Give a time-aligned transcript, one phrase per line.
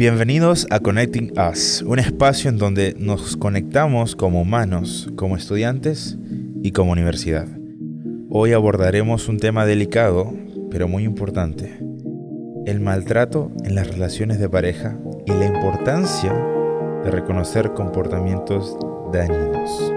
[0.00, 6.16] Bienvenidos a Connecting Us, un espacio en donde nos conectamos como humanos, como estudiantes
[6.62, 7.46] y como universidad.
[8.30, 10.32] Hoy abordaremos un tema delicado,
[10.70, 11.80] pero muy importante,
[12.64, 16.32] el maltrato en las relaciones de pareja y la importancia
[17.04, 18.78] de reconocer comportamientos
[19.12, 19.92] dañinos.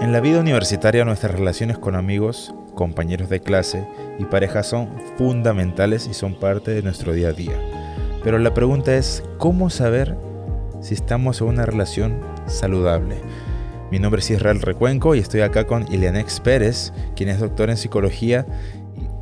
[0.00, 3.84] En la vida universitaria nuestras relaciones con amigos, compañeros de clase
[4.20, 7.60] y parejas son fundamentales y son parte de nuestro día a día.
[8.22, 10.16] Pero la pregunta es, ¿cómo saber
[10.80, 13.16] si estamos en una relación saludable?
[13.90, 17.78] Mi nombre es Israel Recuenco y estoy acá con Ilianex Pérez, quien es doctora en
[17.78, 18.46] psicología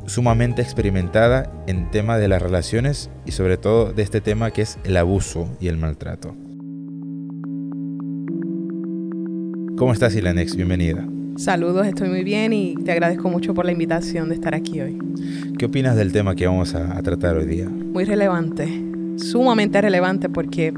[0.05, 4.77] sumamente experimentada en tema de las relaciones y sobre todo de este tema que es
[4.83, 6.35] el abuso y el maltrato.
[9.77, 10.55] ¿Cómo estás, Ilanex?
[10.55, 11.16] Bienvenida.
[11.37, 14.97] Saludos, estoy muy bien y te agradezco mucho por la invitación de estar aquí hoy.
[15.59, 17.69] ¿Qué opinas del tema que vamos a, a tratar hoy día?
[17.69, 18.67] Muy relevante,
[19.17, 20.73] sumamente relevante porque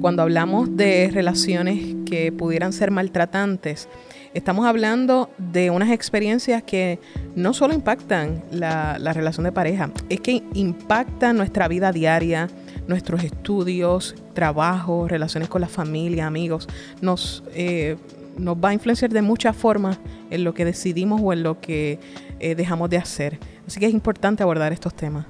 [0.00, 3.88] cuando hablamos de relaciones que pudieran ser maltratantes,
[4.32, 7.00] estamos hablando de unas experiencias que
[7.34, 12.48] no solo impactan la, la, relación de pareja, es que impactan nuestra vida diaria,
[12.86, 16.68] nuestros estudios, trabajo, relaciones con la familia, amigos.
[17.00, 17.96] Nos eh,
[18.38, 19.98] nos va a influenciar de muchas formas
[20.30, 21.98] en lo que decidimos o en lo que
[22.40, 23.38] eh, dejamos de hacer.
[23.66, 25.26] Así que es importante abordar estos temas.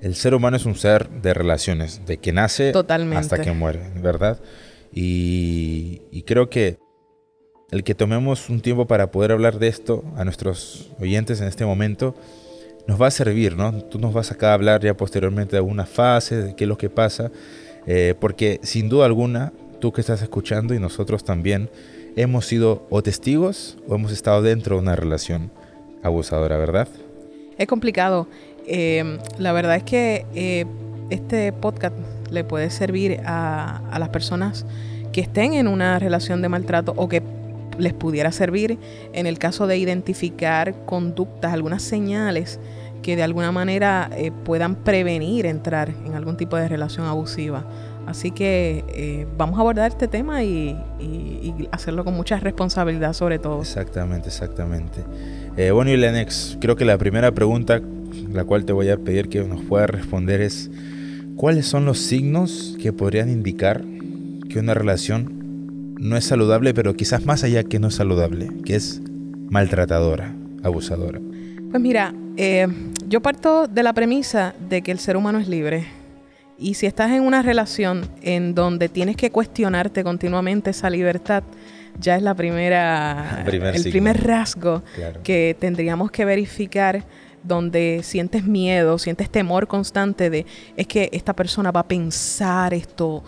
[0.00, 2.72] El ser humano es un ser de relaciones, de que nace
[3.14, 4.40] hasta que muere, ¿verdad?
[4.92, 6.78] Y, y creo que
[7.70, 11.64] el que tomemos un tiempo para poder hablar de esto a nuestros oyentes en este
[11.64, 12.14] momento
[12.86, 13.72] nos va a servir, ¿no?
[13.84, 16.78] Tú nos vas acá a hablar ya posteriormente de alguna fase, de qué es lo
[16.78, 17.32] que pasa,
[17.86, 21.68] eh, porque sin duda alguna, tú que estás escuchando y nosotros también,
[22.16, 25.50] hemos sido o testigos o hemos estado dentro de una relación
[26.02, 26.88] abusadora, ¿verdad?
[27.58, 28.26] Es complicado.
[28.66, 30.66] Eh, la verdad es que eh,
[31.10, 31.94] este podcast
[32.30, 34.66] le puede servir a, las personas
[35.12, 37.22] que estén en una relación de maltrato o que
[37.78, 38.78] les pudiera servir
[39.12, 42.58] en el caso de identificar conductas, algunas señales
[43.06, 47.64] que de alguna manera eh, puedan prevenir entrar en algún tipo de relación abusiva.
[48.04, 50.76] Así que eh, vamos a abordar este tema y,
[51.70, 53.60] hacerlo con mucha responsabilidad sobre todo.
[53.60, 55.04] Exactamente, exactamente.
[55.56, 57.80] Eh, bueno, y Lenex, creo que la primera pregunta,
[58.32, 60.68] la cual te voy a pedir que nos pueda responder es,
[61.36, 63.84] ¿cuáles son los signos que podrían indicar
[64.48, 68.74] que una relación no es saludable, pero quizás más allá que no es saludable, que
[68.74, 69.00] es
[69.48, 70.34] maltratadora,
[70.64, 71.20] abusadora?
[71.70, 72.66] Pues mira, eh,
[73.08, 75.86] yo parto de la premisa de que el ser humano es libre
[76.58, 81.42] y si estás en una relación en donde tienes que cuestionarte continuamente esa libertad,
[82.00, 84.82] ya es la primera, el primer rasgo
[85.22, 87.04] que tendríamos que verificar
[87.42, 93.22] donde sientes miedo, sientes temor constante de es que esta persona va a pensar esto,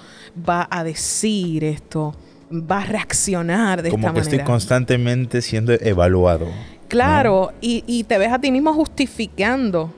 [0.48, 2.16] va a decir esto,
[2.50, 4.12] va a reaccionar de esta manera.
[4.12, 6.48] Como que estoy constantemente siendo evaluado.
[6.88, 9.92] Claro, y, y te ves a ti mismo justificando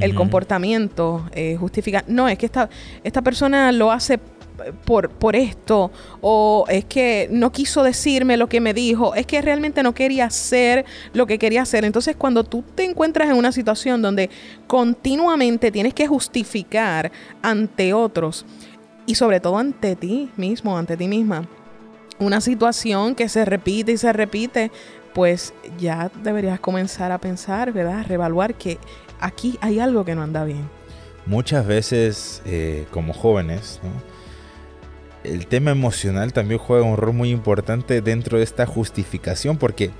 [0.00, 2.70] el comportamiento, eh, justifica, no, es que esta,
[3.02, 4.20] esta persona lo hace
[4.84, 5.90] por, por esto,
[6.20, 10.26] o es que no quiso decirme lo que me dijo, es que realmente no quería
[10.26, 11.84] hacer lo que quería hacer.
[11.84, 14.30] Entonces, cuando tú te encuentras en una situación donde
[14.66, 17.10] continuamente tienes que justificar
[17.42, 18.44] ante otros,
[19.06, 21.48] y sobre todo ante ti mismo, ante ti misma,
[22.20, 24.70] una situación que se repite y se repite,
[25.14, 28.00] pues ya deberías comenzar a pensar, ¿verdad?
[28.00, 28.78] A reevaluar que
[29.20, 30.68] aquí hay algo que no anda bien.
[31.26, 33.80] Muchas veces eh, como jóvenes,
[35.24, 39.90] el tema emocional también juega un rol muy importante dentro de esta justificación porque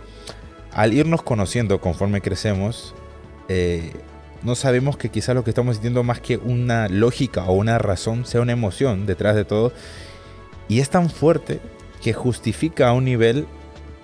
[0.73, 2.95] al irnos conociendo conforme crecemos,
[3.49, 3.93] eh,
[4.43, 8.25] no sabemos que quizá lo que estamos sintiendo más que una lógica o una razón
[8.25, 9.73] sea una emoción detrás de todo.
[10.69, 11.61] Y es tan fuerte
[12.01, 13.47] que justifica a un nivel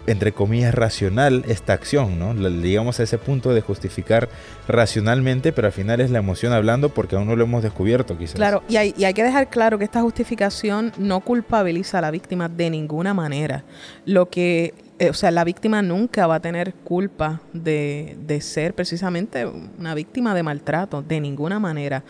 [0.06, 2.34] entre comillas, racional esta acción, ¿no?
[2.34, 4.28] Llegamos a ese punto de justificar
[4.68, 8.36] racionalmente, pero al final es la emoción hablando porque aún no lo hemos descubierto, quizás.
[8.36, 12.10] Claro, y hay, y hay que dejar claro que esta justificación no culpabiliza a la
[12.10, 13.64] víctima de ninguna manera.
[14.04, 18.74] Lo que eh, o sea, la víctima nunca va a tener culpa de, de, ser
[18.74, 22.02] precisamente una víctima de maltrato, de ninguna manera.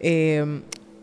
[0.00, 0.62] Eh,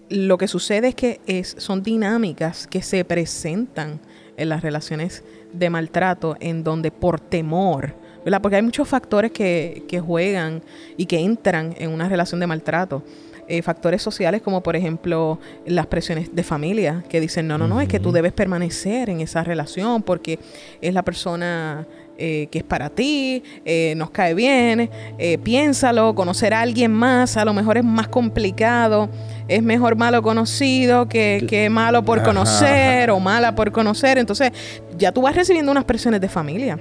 [0.10, 4.00] lo que sucede es que son dinámicas que se presentan
[4.40, 7.94] en las relaciones de maltrato en donde por temor,
[8.24, 8.42] ¿verdad?
[8.42, 10.62] Porque hay muchos factores que, que juegan
[10.98, 13.04] y que entran en una relación de maltrato.
[13.52, 17.82] Eh, factores sociales como por ejemplo las presiones de familia que dicen no, no, no,
[17.82, 20.38] es que tú debes permanecer en esa relación porque
[20.82, 21.88] es la persona
[22.21, 27.38] eh, que es para ti, eh, nos cae bien, eh, piénsalo, conocer a alguien más,
[27.38, 29.07] a lo mejor es más complicado,
[29.48, 34.51] es mejor malo conocido que, que malo por conocer o mala por conocer, entonces
[34.98, 36.77] ya tú vas recibiendo unas presiones de familia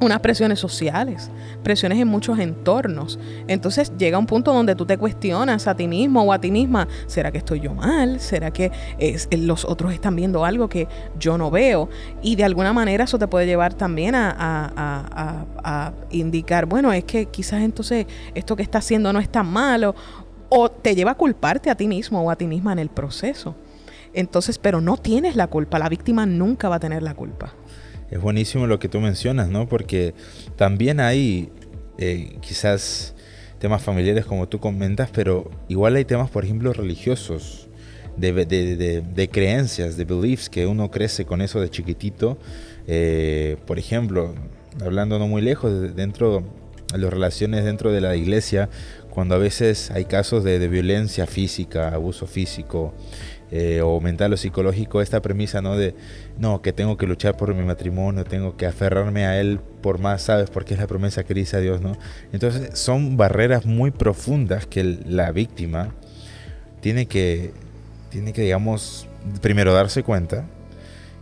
[0.00, 1.30] unas presiones sociales,
[1.62, 3.18] presiones en muchos entornos.
[3.46, 6.88] Entonces llega un punto donde tú te cuestionas a ti mismo o a ti misma,
[7.06, 8.18] ¿será que estoy yo mal?
[8.20, 8.72] ¿Será que
[9.32, 10.88] los otros están viendo algo que
[11.18, 11.88] yo no veo?
[12.22, 14.34] Y de alguna manera eso te puede llevar también a,
[15.62, 19.94] a indicar, bueno, es que quizás entonces esto que está haciendo no es tan malo,
[20.48, 23.54] o te lleva a culparte a ti mismo o a ti misma en el proceso.
[24.12, 27.54] Entonces, pero no tienes la culpa, la víctima nunca va a tener la culpa
[28.10, 29.68] es buenísimo lo que tú mencionas, ¿no?
[29.68, 30.14] Porque
[30.56, 31.50] también hay
[31.98, 33.14] eh, quizás
[33.58, 37.68] temas familiares como tú comentas, pero igual hay temas, por ejemplo, religiosos,
[38.16, 42.38] de, creencias, de beliefs, que uno crece con eso de chiquitito.
[42.86, 44.34] Eh, por ejemplo,
[44.82, 46.42] hablando no muy lejos, dentro
[46.92, 48.68] de las relaciones dentro de la iglesia,
[49.10, 52.94] cuando a veces hay casos de, violencia física, abuso físico,
[53.50, 55.76] eh, o mental o psicológico, esta premisa, ¿no?
[55.76, 55.94] De,
[56.40, 60.22] no, que tengo que luchar por mi matrimonio, tengo que aferrarme a él por más,
[60.22, 60.48] ¿sabes?
[60.48, 61.98] Porque es la promesa que dice a Dios, ¿no?
[62.32, 65.90] Entonces son barreras muy profundas que la víctima
[66.80, 67.52] tiene que,
[68.08, 69.06] tiene que, digamos,
[69.42, 70.46] primero darse cuenta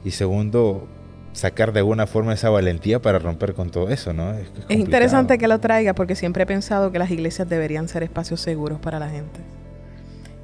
[0.04, 0.86] y segundo,
[1.32, 4.34] sacar de alguna forma esa valentía para romper con todo eso, ¿no?
[4.34, 8.04] Es, es interesante que lo traiga porque siempre he pensado que las iglesias deberían ser
[8.04, 9.40] espacios seguros para la gente.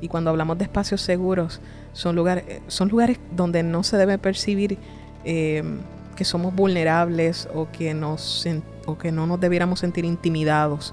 [0.04, 1.62] Y cuando hablamos de espacios seguros,
[1.94, 4.76] son, lugares son lugares donde no se debe percibir
[5.24, 5.78] em,
[6.14, 8.46] que somos vulnerables o que, nos,
[8.84, 10.92] o que no nos debiéramos sentir intimidados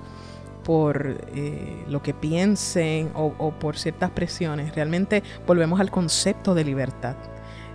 [0.63, 4.73] por eh, lo que piensen o, por ciertas presiones.
[4.75, 7.17] Realmente volvemos al concepto de libertad.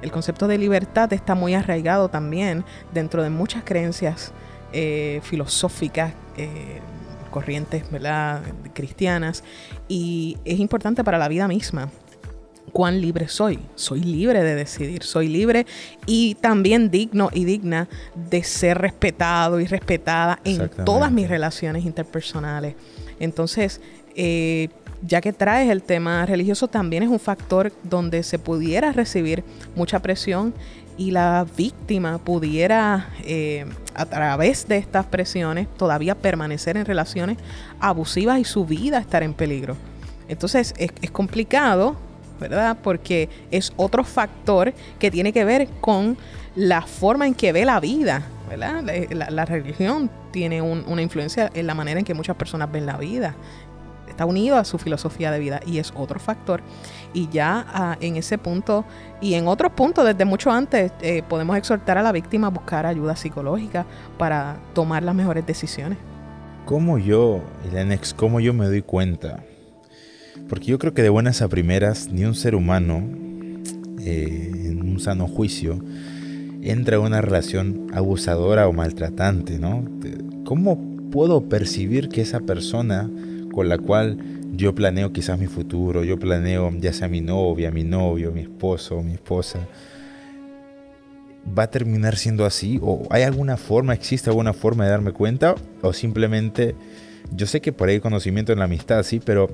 [0.01, 4.33] El concepto de libertad está muy arraigado también dentro de muchas creencias
[4.73, 6.81] eh, filosóficas eh,
[7.37, 8.41] corrientes ¿verdad?
[8.73, 9.45] cristianas
[9.89, 11.91] y es importante para la vida misma
[12.73, 13.59] cuán libre soy.
[13.75, 15.67] Soy libre de decidir, soy libre
[16.07, 17.89] y también digno y digna
[18.31, 22.75] de ser respetado y respetada en todas mis relaciones interpersonales.
[23.21, 23.83] Entonces,
[24.15, 24.71] eh,
[25.07, 29.45] ya que traes el tema religioso, también es un factor donde se pudiera recibir
[29.75, 30.55] mucha presión
[30.97, 37.39] y la víctima pudiera, eh, a través de estas presiones, todavía permanecer en relaciones
[37.81, 39.77] abusivas y su vida estar en peligro.
[40.29, 41.97] Entonces es, complicado,
[42.39, 42.77] ¿verdad?
[42.83, 46.19] Porque es otro factor que tiene que ver con
[46.55, 48.85] la forma en que ve la vida, ¿verdad?
[49.31, 53.35] La, religión tiene una influencia en la manera en que muchas personas ven la vida
[54.17, 56.63] está unido a su filosofía de vida y es otro factor.
[57.13, 58.87] Y ya ah, en ese punto
[59.21, 62.87] y en otros puntos, desde mucho antes, eh, podemos exhortar a la víctima a buscar
[62.87, 63.85] ayuda psicológica
[64.17, 65.99] para tomar las mejores decisiones.
[66.65, 69.45] ¿Cómo yo, Elenex, cómo yo me doy cuenta?
[70.49, 73.03] Porque yo creo que de buenas a primeras, ni un ser humano,
[74.01, 75.79] eh, en un sano juicio,
[76.63, 79.85] entra en una relación abusadora o maltratante, ¿no?
[80.45, 83.11] ¿Cómo puedo percibir que esa persona
[83.57, 84.19] con la cual
[84.55, 89.03] yo planeo quizás mi futuro, yo planeo ya sea mi novia, mi novio, mi esposo,
[89.03, 89.61] mi esposa,
[91.59, 92.79] va a terminar siendo así?
[92.83, 95.55] ¿O hay alguna forma, existe alguna forma de darme cuenta?
[95.81, 96.75] ¿O simplemente,
[97.35, 99.49] yo sé que por ahí hay conocimiento en la amistad, sí, pero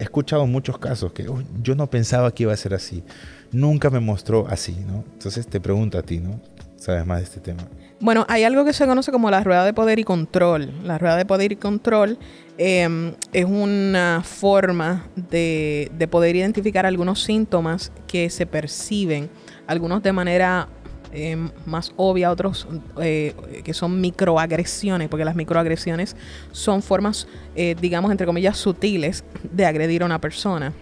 [0.00, 1.24] he escuchado muchos casos que
[1.62, 3.04] yo no pensaba que iba a ser así.
[3.52, 5.04] Nunca me mostró así, ¿no?
[5.12, 6.40] Entonces te pregunto a ti, ¿no?
[6.78, 7.64] ¿Sabes más de este tema?
[8.00, 10.72] Bueno, hay algo que se conoce como la rueda de poder y control.
[10.84, 12.16] La rueda de poder y control
[12.56, 19.28] em, es una forma de, poder identificar algunos síntomas que se perciben,
[19.66, 20.68] algunos de manera
[21.10, 22.68] em, más obvia, otros
[23.00, 26.14] eh, que son microagresiones, porque las microagresiones
[26.52, 30.72] son formas, eh, digamos, entre comillas, sutiles de agredir a una persona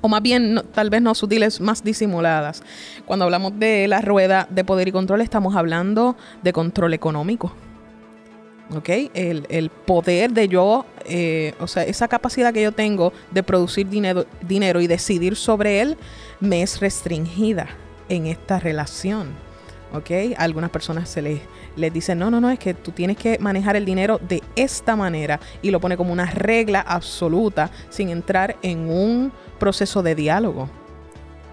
[0.00, 2.62] o más bien tal vez no sutiles, más disimuladas.
[3.04, 7.52] Cuando hablamos de la rueda de poder y control, estamos hablando de control económico.
[8.74, 8.88] ¿Ok?
[9.14, 14.26] El, poder de yo, eh, o sea, esa capacidad que yo tengo de producir dinero,
[14.42, 15.96] dinero y decidir sobre él,
[16.40, 17.68] me es restringida
[18.08, 19.45] en esta relación.
[19.92, 20.34] ¿Ok?
[20.36, 21.40] algunas personas se les,
[21.76, 24.96] les dicen, no, no, no, es que tú tienes que manejar el dinero de esta
[24.96, 30.68] manera y lo pone como una regla absoluta sin entrar en un proceso de diálogo.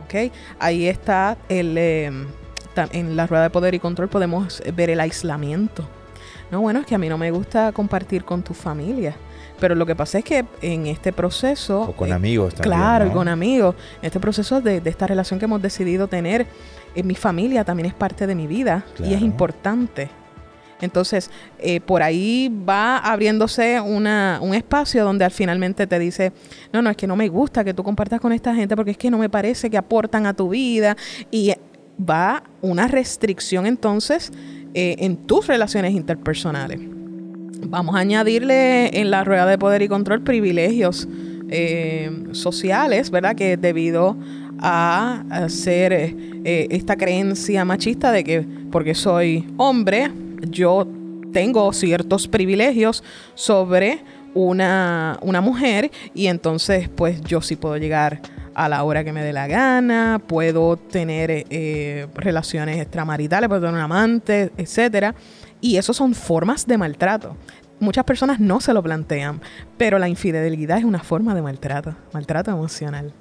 [0.05, 0.31] ¿Ok?
[0.59, 1.77] Ahí está el...
[1.77, 2.27] Em,
[2.91, 5.87] en la rueda de poder y control podemos ver el aislamiento.
[6.51, 9.15] No, bueno, es que a mí no me gusta compartir con tu familia.
[9.59, 11.83] Pero lo que pasa es que en este proceso...
[11.83, 12.75] O con amigos también.
[12.75, 13.75] Claro, y con amigos.
[14.01, 16.45] En este proceso de, esta relación que hemos decidido tener,
[17.01, 20.09] mi familia también es parte de mi vida y es importante.
[20.81, 26.33] Entonces, eh, por ahí va abriéndose una, un espacio donde al finalmente te dice,
[26.73, 28.97] no, no, es que no me gusta que tú compartas con esta gente porque es
[28.97, 30.97] que no me parece que aportan a tu vida.
[31.31, 31.53] Y
[31.97, 34.31] va una restricción entonces
[34.73, 36.79] eh, en tus relaciones interpersonales.
[37.65, 41.07] Vamos a añadirle en la rueda de poder y control privilegios
[41.50, 43.35] eh, sociales, ¿verdad?
[43.35, 44.17] Que debido
[44.60, 50.12] a hacer esta creencia machista de que porque soy hombre,
[50.50, 50.88] yo
[51.31, 53.03] tengo ciertos privilegios
[53.36, 54.01] sobre
[54.33, 58.22] una, mujer y entonces pues yo sí puedo llegar
[58.55, 63.75] a la hora que me dé la gana, puedo tener eh, relaciones extramaritales, puedo tener
[63.75, 65.15] un amante, etc.
[65.60, 67.36] Y eso son formas de maltrato.
[67.79, 69.41] Muchas personas no se lo plantean,
[69.77, 73.12] pero la infidelidad es una forma de maltrato, maltrato emocional.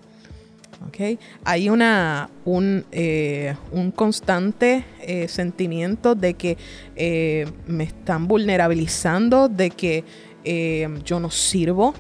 [1.45, 6.57] Hay una, un, eh, un constante eh, sentimiento de que
[6.97, 10.05] eh, me están vulnerabilizando, de que
[11.05, 11.95] yo no sirvo.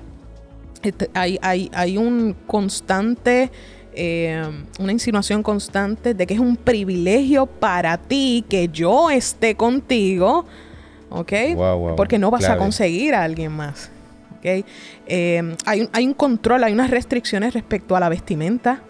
[0.82, 3.50] Este, hay, hay, hay un constante...
[3.94, 10.44] una insinuación constante de que es un privilegio para ti que yo esté contigo,
[11.10, 11.32] ¿ok?
[11.96, 13.91] Porque no vas a conseguir a alguien más.
[14.42, 18.82] Em, hay, hay un control, hay unas restricciones respecto a la vestimenta.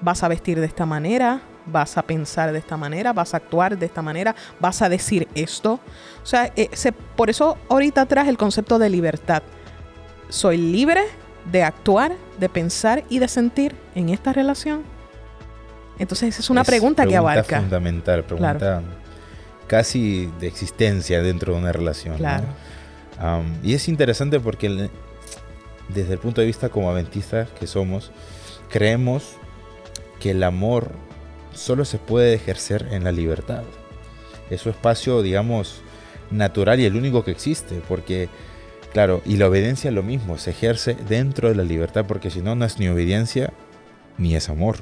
[0.00, 3.78] Vas a vestir de esta manera, vas a pensar de esta manera, vas a actuar
[3.78, 5.80] de esta manera, vas a decir esto.
[6.22, 6.70] O sea, eh,
[7.16, 9.42] por eso ahorita traje el concepto de libertad.
[10.28, 11.02] Soy libre
[11.50, 14.82] de actuar, de pensar y de sentir en esta relación.
[15.98, 17.60] Entonces esa es una pregunta, que abarca.
[17.60, 18.82] fundamental, pregunta
[19.66, 22.16] casi de existencia dentro de una relación.
[22.16, 22.46] Claro
[23.62, 24.88] y es interesante porque
[25.88, 28.12] desde el punto de vista como adventistas que somos,
[28.70, 29.36] creemos
[30.20, 30.90] que el amor
[31.52, 33.62] solo se puede ejercer en la libertad.
[34.50, 35.80] Es su espacio, digamos,
[36.30, 38.28] natural y el único que existe, porque,
[38.92, 42.40] claro, y la obediencia es lo mismo, se ejerce dentro de la libertad, porque si
[42.40, 43.52] no, no es ni obediencia
[44.16, 44.76] ni es amor,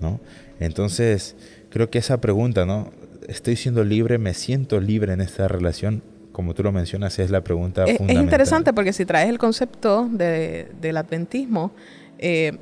[0.00, 0.20] ¿no?
[0.58, 1.36] Entonces,
[1.70, 2.92] creo que esa pregunta, ¿no?
[3.28, 4.18] ¿Estoy siendo libre?
[4.18, 6.02] ¿Me siento libre en esta relación?
[6.32, 8.16] Como tú lo mencionas, es la pregunta es, fundamental.
[8.16, 11.72] Es interesante porque si traes el concepto del adventismo,
[12.18, 12.58] eh,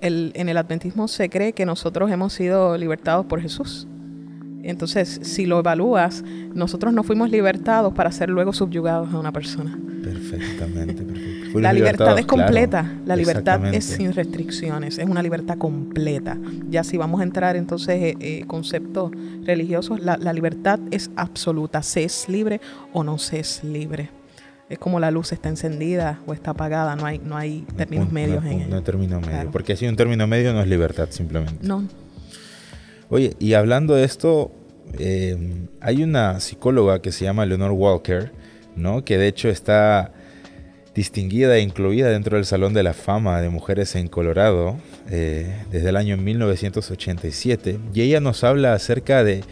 [0.00, 3.88] en el adventismo se cree que nosotros hemos sido libertados por Jesús.
[4.62, 6.24] Entonces, si lo evalúas,
[6.54, 9.78] nosotros no fuimos libertados para ser luego subyugados a una persona.
[10.02, 11.60] Perfectamente, perfecto.
[11.60, 16.36] la libertad es completa, la libertad es sin restricciones, es una libertad completa.
[16.68, 19.12] Ya si vamos a entrar entonces eh, eh conceptos
[19.44, 22.60] religiosos, la, libertad es absoluta, se es libre
[22.92, 24.10] o no se es libre.
[24.68, 28.44] Es como la luz está encendida o está apagada, no hay, no hay términos medios
[28.44, 31.66] no, en No hay término medio, porque si un término medio no es libertad simplemente.
[31.66, 31.84] No.
[33.10, 34.52] Oye, y hablando de esto,
[34.98, 35.36] eh,
[35.80, 38.32] hay una psicóloga que se llama Leonor Walker,
[38.76, 39.04] ¿no?
[39.04, 40.12] que de hecho está
[40.94, 44.76] distinguida e incluida dentro del Salón de la Fama de Mujeres en Colorado
[45.10, 49.42] eh, desde el año 1987, y ella nos habla acerca de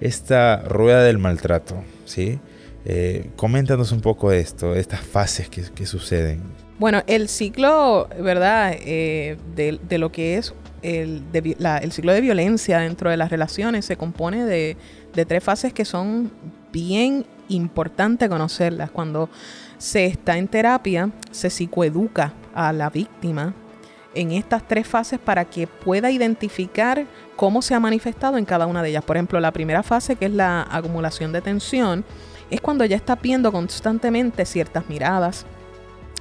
[0.00, 2.38] esta rueda del maltrato, ¿sí?
[2.84, 6.42] Eh, coméntanos un poco esto, estas fases que, suceden.
[6.78, 8.70] Bueno, el ciclo, ¿verdad?
[8.70, 13.96] de, de, lo que es el, el, ciclo de violencia dentro de las relaciones se
[13.96, 14.76] compone de,
[15.26, 16.30] tres fases que son
[16.72, 18.90] bien importantes conocerlas.
[18.90, 19.28] Cuando
[19.78, 23.54] se está en terapia, se psicoeduca a la víctima
[24.14, 27.06] en estas tres fases para que pueda identificar
[27.36, 29.04] cómo se ha manifestado en cada una de ellas.
[29.04, 32.04] Por ejemplo, la primera fase, que es la acumulación de tensión,
[32.50, 35.46] es cuando ya está viendo constantemente ciertas miradas,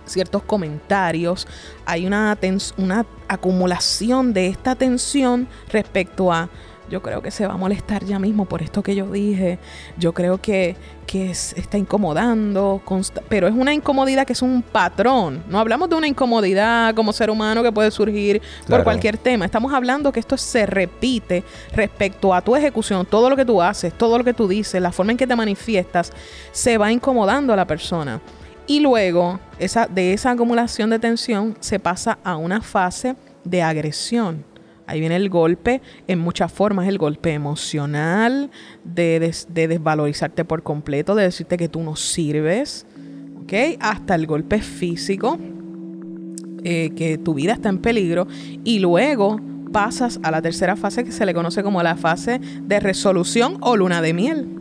[0.09, 1.47] ciertos comentarios,
[1.85, 2.37] hay una,
[2.77, 6.49] una acumulación de esta tensión respecto a
[6.89, 9.59] yo creo que se va a molestar ya mismo por esto que yo dije.
[9.97, 10.75] Yo creo que,
[11.05, 12.81] que está incomodando,
[13.29, 15.43] pero es una incomodidad que es un patrón.
[15.47, 19.45] No hablamos de una incomodidad como ser humano que puede surgir por cualquier tema.
[19.45, 23.93] Estamos hablando que esto se repite respecto a tu ejecución, todo lo que tú haces,
[23.93, 26.11] todo lo que tú dices, la forma en que te manifiestas,
[26.51, 28.19] se va incomodando a la persona.
[28.69, 34.45] Y luego esa, de esa acumulación de tensión se pasa a una fase de agresión.
[34.85, 38.51] Ahí viene el golpe en muchas formas, el golpe emocional,
[38.83, 42.85] de, desvalorizarte por completo, de decirte que tú no sirves,
[43.41, 43.53] ¿ok?
[43.79, 45.39] Hasta el golpe físico,
[46.63, 48.27] eh, que tu vida está en peligro,
[48.63, 49.41] y luego
[49.73, 53.75] pasas a la tercera fase que se le conoce como la fase de resolución o
[53.75, 54.58] luna de miel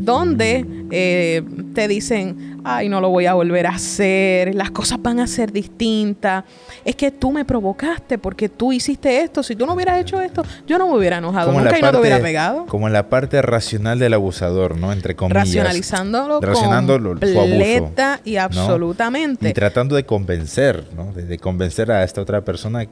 [0.00, 1.42] donde eh,
[1.74, 5.52] te dicen, ay, no lo voy a volver a hacer, las cosas van a ser
[5.52, 6.44] distintas,
[6.84, 10.42] es que tú me provocaste porque tú hiciste esto, si tú no hubieras hecho esto,
[10.66, 12.66] yo no me hubiera enojado nunca y no te hubiera pegado.
[12.66, 14.92] Como en la parte racional del abusador, ¿no?
[14.92, 15.44] Entre comillas.
[15.44, 19.48] Racionalizándolo completa y absolutamente.
[19.48, 21.12] Y tratando de convencer, ¿no?
[21.12, 22.86] De, convencer a esta otra persona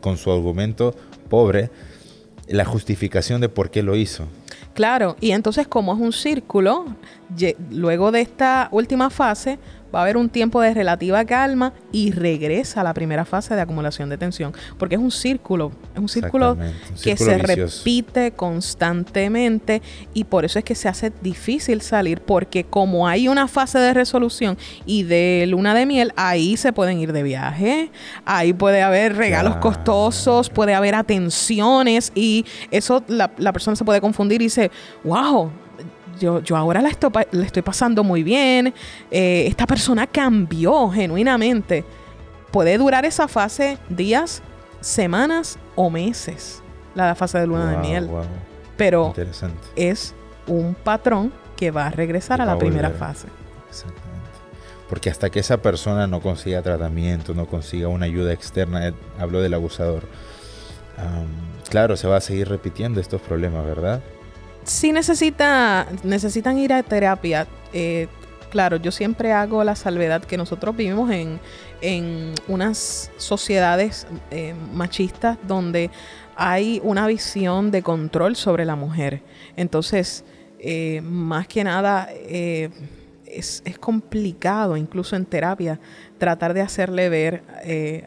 [0.00, 0.94] con su argumento
[1.28, 1.70] pobre
[2.48, 4.26] la justificación de por qué lo hizo.
[4.74, 6.84] Claro, y entonces como es un círculo,
[7.70, 9.58] luego de esta última fase,
[9.94, 13.60] va a haber un tiempo de relativa calma y regresa a la primera fase de
[13.60, 16.56] acumulación de tensión, porque es un círculo, es un círculo,
[17.02, 19.82] que se repite constantemente
[20.12, 23.94] y por eso es que se hace difícil salir, porque como hay una fase de
[23.94, 27.90] resolución y de luna de miel, ahí se pueden ir de viaje,
[28.24, 34.00] ahí puede haber regalos costosos, puede haber atenciones y eso la, la persona se puede
[34.00, 34.70] confundir y dice,
[35.04, 35.50] wow,
[36.18, 38.74] yo, yo ahora la estoy, la estoy pasando muy bien,
[39.10, 41.84] eh, esta persona cambió genuinamente.
[42.50, 44.42] Puede durar esa fase días,
[44.80, 46.62] semanas o meses,
[46.94, 48.10] la fase de luna de miel.
[48.76, 49.14] Pero
[49.76, 50.14] es
[50.46, 53.28] un patrón que va a regresar a la primera fase.
[53.68, 54.04] Exactamente.
[54.88, 59.40] Porque hasta que esa persona no consiga tratamiento, no consiga una ayuda externa, eh, hablo
[59.40, 60.04] del abusador,
[61.68, 64.00] claro, se va a seguir repitiendo estos problemas, ¿verdad?
[64.64, 67.46] Si necesita, necesitan ir a terapia.
[67.72, 68.08] Eh,
[68.50, 71.40] claro, yo siempre hago la salvedad que nosotros vivimos en,
[72.48, 75.90] unas sociedades eh, machistas donde
[76.34, 79.22] hay una visión de control sobre la mujer.
[79.56, 80.24] Entonces,
[80.58, 85.78] eh, más que nada, es, es, complicado, incluso en terapia,
[86.16, 87.42] tratar de hacerle ver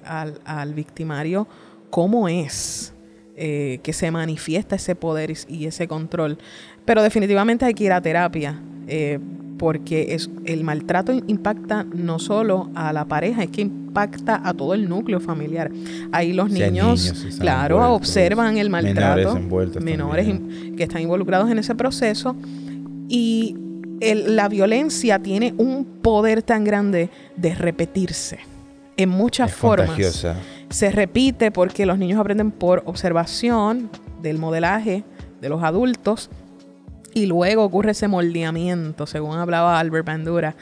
[0.03, 1.47] al, al victimario
[1.91, 2.93] cómo es
[3.39, 6.39] eh, que se manifiesta ese poder y ese control.
[6.86, 8.60] Pero definitivamente hay que ir a terapia.
[8.88, 9.20] Eh,
[9.60, 14.74] porque es, el maltrato impacta no solo a la pareja, es que impacta a todo
[14.74, 15.72] el núcleo familiar.
[16.12, 20.27] Ahí los niños, claro, observan el maltrato, menores, menores
[20.75, 22.36] que están involucrados en ese proceso
[23.10, 23.56] y
[24.01, 28.39] la violencia tiene un poder tan grande de repetirse
[28.96, 29.98] en muchas formas
[30.69, 33.89] se repite porque los niños aprenden por observación
[34.21, 35.03] del modelaje
[35.41, 36.30] de los adultos
[37.13, 40.56] y luego ocurre ese moldeamiento, según hablaba Albert Bandura,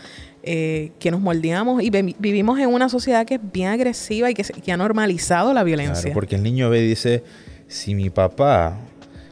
[0.44, 4.72] eh, que nos moldeamos y vivimos en una sociedad que es bien agresiva y que,
[4.72, 6.14] ha normalizado la violencia.
[6.14, 7.24] porque el niño ve y dice,
[7.68, 8.78] si mi papá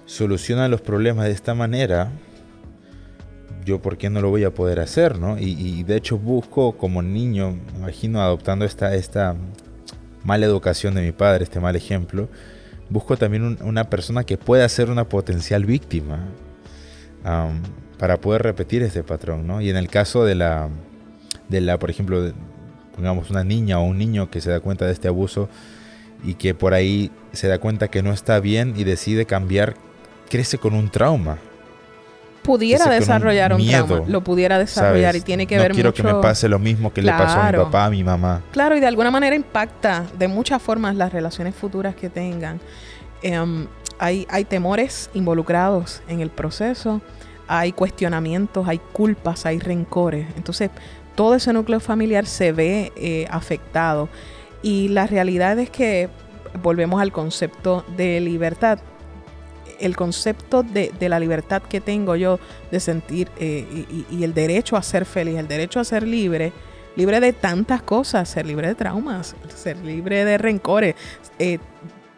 [0.06, 2.12] soluciona los problemas de esta manera,
[3.64, 5.38] yo por qué no lo voy a poder hacer, ¿no?
[5.40, 9.36] Y, de hecho busco como niño, me imagino adoptando esta, esta
[10.24, 12.30] mala educación de mi padre, este mal ejemplo,
[12.90, 16.26] busco también una persona que pueda ser una potencial víctima
[17.98, 19.62] para poder repetir este patrón, ¿no?
[19.62, 20.70] Y en el caso de la,
[21.50, 22.34] de la por ejemplo,
[22.96, 25.50] pongamos una niña o un niño que se da cuenta de este abuso
[26.24, 29.76] y que por ahí se da cuenta que no está bien y decide cambiar,
[30.30, 31.38] crece con un trauma
[32.44, 35.76] pudiera desarrollar un, trauma, lo pudiera desarrollar y tiene que ver mucho...
[35.76, 38.42] quiero que me pase lo mismo que le pasó a mi papá, a mi mamá.
[38.52, 42.60] Claro, y de alguna manera impacta de muchas formas las relaciones futuras que tengan.
[43.22, 47.02] Em, hay, hay temores involucrados en el proceso,
[47.48, 50.28] hay cuestionamientos, hay culpas, hay rencores.
[50.36, 50.70] Entonces,
[51.16, 54.10] todo ese núcleo familiar se ve eh, afectado.
[54.62, 56.10] Y la realidad es que
[56.62, 58.80] volvemos al concepto de libertad
[59.84, 62.40] el concepto de, la libertad que tengo yo
[62.72, 66.54] de sentir eh, y, el derecho a ser feliz, el derecho a ser libre,
[66.96, 70.96] libre de tantas cosas, ser libre de traumas, ser libre de rencores,
[71.38, 71.60] eh,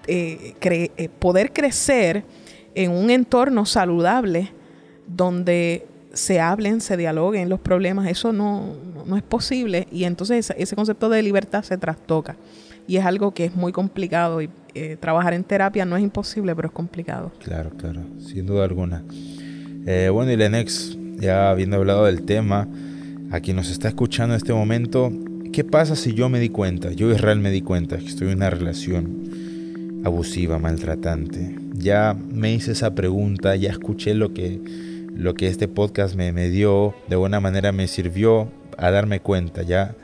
[0.08, 2.24] eh, poder crecer
[2.76, 4.52] en un entorno saludable
[5.08, 8.76] donde se hablen, se dialoguen los problemas, eso no,
[9.06, 12.38] no es posible y entonces ese concepto de libertad se trastoca
[12.88, 16.56] y es algo que es muy complicado y eh, trabajar en terapia no es imposible,
[16.56, 17.32] pero es complicado.
[17.44, 19.04] Claro, claro, sin duda alguna.
[19.86, 22.68] Eh, bueno, y Lenex, ya habiendo hablado del tema,
[23.32, 25.12] a quien nos está escuchando en este momento,
[25.54, 28.38] ¿qué pasa si yo me di cuenta, yo Israel me di cuenta que estoy en
[28.38, 31.56] una relación abusiva, maltratante?
[31.74, 34.60] Ya me hice esa pregunta, ya escuché lo que,
[35.14, 39.64] lo que este podcast me, me dio, de buena manera me sirvió a darme cuenta,
[39.64, 39.96] ya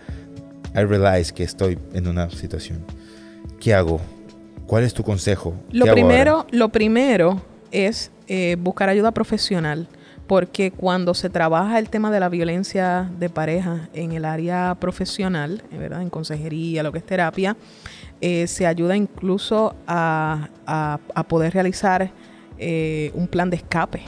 [0.74, 2.86] I realize que estoy en una situación.
[3.60, 4.00] ¿Qué hago?
[4.66, 5.54] ¿Cuál es tu consejo?
[5.72, 9.88] Lo primero, lo primero es eh, buscar ayuda profesional,
[10.28, 15.62] porque cuando se trabaja el tema de la violencia de pareja en el área profesional,
[15.72, 16.02] ¿verdad?
[16.02, 17.58] en consejería, lo que es terapia,
[18.22, 20.48] eh, se ayuda incluso a,
[21.28, 22.12] poder realizar
[22.58, 24.04] eh, un plan de escape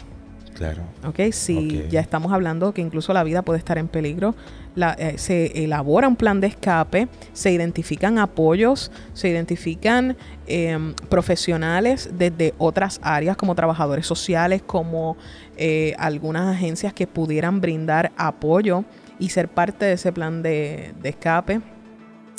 [0.53, 0.83] Claro.
[1.05, 1.31] ¿Ok?
[1.31, 4.35] Si ya estamos hablando que incluso la vida puede estar en peligro,
[4.75, 12.55] eh, se elabora un plan de escape, se identifican apoyos, se identifican em, profesionales desde
[12.57, 15.15] otras áreas como trabajadores sociales, como
[15.57, 18.83] eh, algunas agencias que pudieran brindar apoyo
[19.19, 21.61] y ser parte de ese plan de, escape.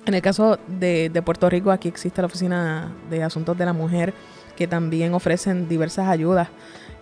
[0.05, 4.13] En el caso de, Puerto Rico, aquí existe la Oficina de Asuntos de la Mujer,
[4.57, 6.49] que también ofrecen diversas ayudas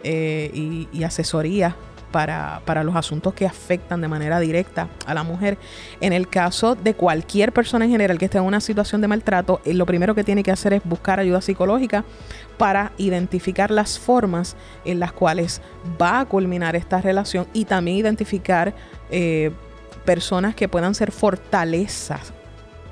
[0.04, 0.50] eh,
[0.92, 1.74] y, asesoría
[2.12, 5.58] para, los asuntos que afectan de manera directa a la mujer.
[6.00, 9.60] En el caso de cualquier persona en general que esté en una situación de maltrato,
[9.64, 12.04] eh, lo primero que tiene que hacer es buscar ayuda psicológica
[12.58, 15.60] para identificar las formas en las cuales
[16.00, 18.74] va a culminar esta relación y también identificar
[19.10, 19.50] eh,
[20.04, 22.32] personas que puedan ser fortalezas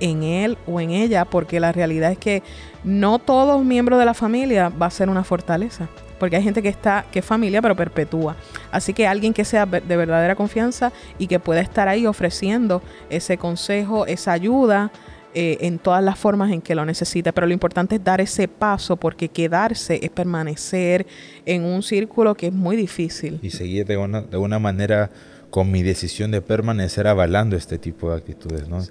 [0.01, 2.43] en él o en ella, porque la realidad es que
[2.85, 5.89] no todos miembros de la familia va a ser una fortaleza
[6.21, 8.37] porque hay gente que está, que es familia, pero perpetúa.
[8.73, 13.37] Así que alguien que sea de verdadera confianza y que pueda estar ahí ofreciendo ese
[13.37, 14.91] consejo, esa ayuda.
[15.33, 18.49] Eh, en todas las formas en que lo necesite, pero lo importante es dar ese
[18.49, 21.07] paso porque quedarse es permanecer
[21.47, 23.39] en un círculo que es muy difícil.
[23.41, 25.09] Y seguir de una, de una manera
[25.51, 28.85] con mi decisión de permanecer avalando este tipo de actitudes, ¿no?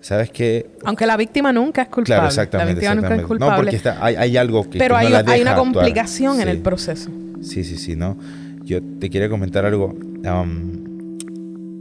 [0.00, 0.70] ¿Sabes qué?
[0.84, 2.06] Aunque la víctima nunca es culpable.
[2.06, 2.82] Claro, exactamente.
[2.82, 3.56] La víctima nunca es culpable.
[3.56, 4.78] No, porque está, hay, hay, algo que.
[4.78, 7.10] Pero hay, hay, una complicación en el proceso.
[7.40, 8.16] Sí, sí, sí, ¿no?
[8.64, 9.96] Yo te quería comentar algo.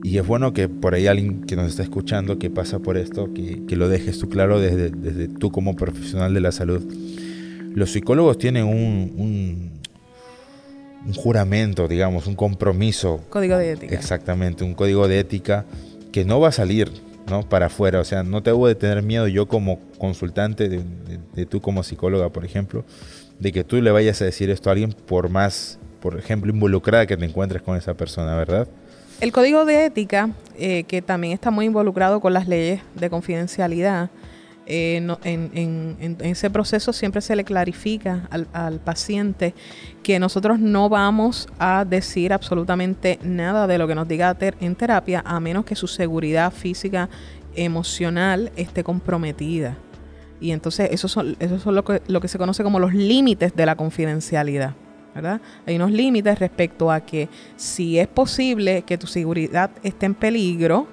[0.03, 3.33] y es bueno que por ahí alguien que nos está escuchando, que pasa por esto,
[3.33, 6.83] que, que lo dejes tú claro desde, desde, tú como profesional de la salud.
[7.73, 9.71] Los psicólogos tienen un, un,
[11.05, 13.21] un juramento, digamos, un compromiso.
[13.29, 13.95] Código de ética.
[13.95, 15.65] Exactamente, un código de ética
[16.11, 16.89] que no va a salir
[17.29, 17.43] ¿no?
[17.47, 17.99] Para afuera.
[17.99, 22.29] O sea, no te debo de tener miedo yo como consultante, de, tú como psicóloga,
[22.29, 22.85] por ejemplo,
[23.39, 27.05] de que tú le vayas a decir esto a alguien por más, por ejemplo, involucrada
[27.05, 28.67] que te encuentres con esa persona, ¿verdad?
[29.19, 34.09] El código de ética, eh, que también está muy involucrado con las leyes de confidencialidad,
[34.69, 39.53] eh, en, ese proceso siempre se le clarifica al, paciente
[40.03, 45.23] que nosotros no vamos a decir absolutamente nada de lo que nos diga en terapia
[45.25, 47.09] a menos que su seguridad física,
[47.55, 49.77] emocional esté comprometida.
[50.39, 53.55] Y entonces esos son, eso son lo, que, lo que se conoce como los límites
[53.55, 54.75] de la confidencialidad.
[55.15, 55.41] ¿verdad?
[55.65, 60.87] Hay unos límites respecto a que si es posible que tu seguridad esté en peligro,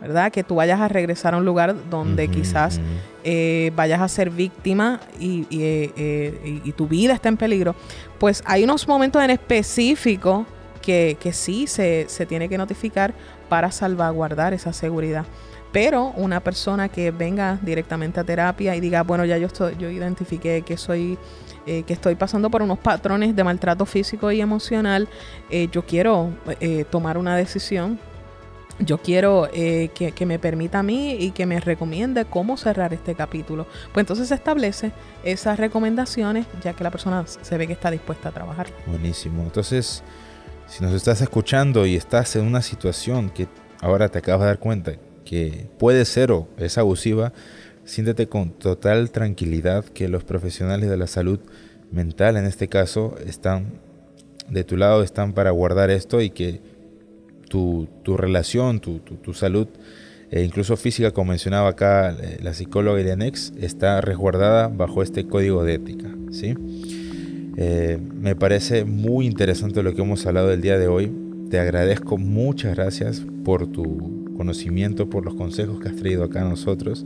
[0.00, 0.30] ¿verdad?
[0.30, 2.80] Que tú vayas a regresar a un lugar donde quizás
[3.24, 7.74] eh, vayas a ser víctima y, eh, eh, y, tu vida está en peligro.
[8.18, 10.46] Pues hay unos momentos en específico
[10.82, 13.14] que, que sí se, se, tiene que notificar
[13.48, 15.24] para salvaguardar esa seguridad.
[15.76, 19.90] Pero una persona que venga directamente a terapia y diga, bueno, ya yo, estoy, yo
[19.90, 21.18] identifiqué que soy
[21.66, 25.08] que estoy pasando por unos patrones de maltrato físico y emocional,
[25.72, 26.30] yo quiero
[26.90, 27.98] tomar una decisión
[28.78, 33.14] yo quiero eh, que, me permita a mí y que me recomiende cómo cerrar este
[33.14, 33.66] capítulo.
[33.92, 34.92] Pues entonces se establece
[35.24, 38.66] esas recomendaciones ya que la persona se ve que está dispuesta a trabajar.
[38.86, 39.42] Buenísimo.
[39.42, 40.02] Entonces,
[40.66, 43.48] si nos estás escuchando y estás en una situación que
[43.80, 44.92] ahora te acabas de dar cuenta
[45.26, 47.34] que puede ser o es abusiva,
[47.84, 51.40] siéntete con total tranquilidad que los profesionales de la salud
[51.92, 53.80] mental en este caso están
[54.48, 56.60] de tu lado, están para guardar esto y que
[57.48, 59.68] tu, relación, tu, salud,
[60.30, 65.64] e incluso física, como mencionaba acá eh, la psicóloga Irianex, está resguardada bajo este código
[65.64, 66.14] de ética.
[66.32, 66.54] ¿sí?
[67.56, 71.12] Eh, me parece muy interesante lo que hemos hablado el día de hoy.
[71.50, 76.48] Te agradezco, muchas gracias por tu conocimiento, por los consejos que has traído acá a
[76.48, 77.04] nosotros.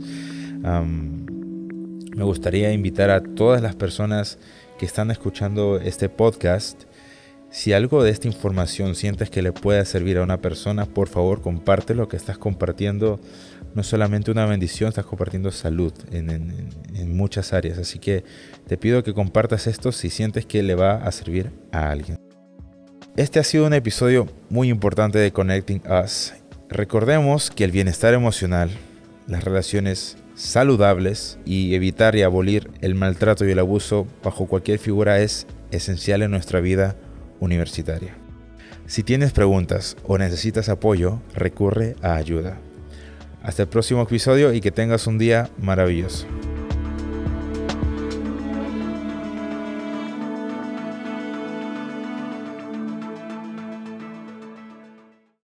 [0.61, 4.37] me gustaría invitar a todas las personas
[4.77, 6.83] que están escuchando este podcast
[7.51, 11.41] si algo de esta información sientes que le pueda servir a una persona, por favor
[11.41, 13.19] comparte lo que estás compartiendo.
[13.75, 17.77] No solamente una bendición, estás compartiendo salud en, muchas áreas.
[17.77, 18.23] Así que
[18.67, 22.17] te pido que compartas esto si sientes que le va a servir a alguien.
[23.17, 26.33] Este ha sido un episodio muy importante de Connecting Us.
[26.71, 28.69] Recordemos que el bienestar emocional,
[29.27, 35.19] las relaciones saludables y evitar y abolir el maltrato y el abuso bajo cualquier figura
[35.19, 36.95] es esencial en nuestra vida
[37.41, 38.15] universitaria.
[38.87, 42.57] Si tienes preguntas o necesitas apoyo, recurre a ayuda.
[43.43, 46.25] Hasta el próximo episodio y que tengas un día maravilloso.